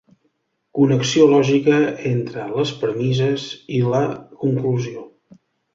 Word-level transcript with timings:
Connexió 0.77 1.27
lògica 1.33 1.77
entre 2.13 2.49
les 2.57 2.73
premisses 2.81 3.47
i 3.83 3.87
la 3.95 4.05
conclusió. 4.45 5.11